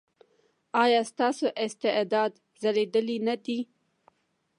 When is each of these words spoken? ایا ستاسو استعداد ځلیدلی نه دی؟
ایا 0.83 1.01
ستاسو 1.11 1.45
استعداد 1.65 2.31
ځلیدلی 2.61 3.17
نه 3.27 3.35
دی؟ 3.43 3.59